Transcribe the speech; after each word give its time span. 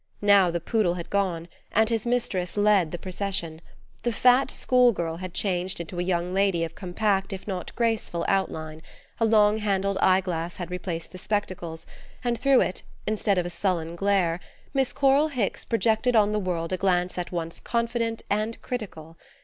Now 0.23 0.49
the 0.49 0.59
poodle 0.59 0.95
had 0.95 1.11
gone, 1.11 1.47
and 1.71 1.87
his 1.91 2.07
mistress 2.07 2.57
led 2.57 2.89
the 2.89 2.97
procession. 2.97 3.61
The 4.01 4.11
fat 4.11 4.49
school 4.49 4.91
girl 4.91 5.17
had 5.17 5.35
changed 5.35 5.79
into 5.79 5.99
a 5.99 6.03
young 6.03 6.33
lady 6.33 6.63
of 6.63 6.73
compact 6.73 7.31
if 7.31 7.47
not 7.47 7.71
graceful 7.75 8.25
outline; 8.27 8.81
a 9.19 9.25
long 9.25 9.59
handled 9.59 9.99
eyeglass 9.99 10.55
had 10.55 10.71
replaced 10.71 11.11
the 11.11 11.19
spectacles, 11.19 11.85
and 12.23 12.35
through 12.39 12.61
it, 12.61 12.81
instead 13.05 13.37
of 13.37 13.45
a 13.45 13.51
sullen 13.51 13.95
glare, 13.95 14.39
Miss 14.73 14.91
Coral 14.91 15.27
Hicks 15.27 15.63
projected 15.65 16.15
on 16.15 16.31
the 16.31 16.39
world 16.39 16.73
a 16.73 16.77
glance 16.77 17.19
at 17.19 17.31
once 17.31 17.59
confident 17.59 18.23
and 18.27 18.59
critical. 18.63 19.17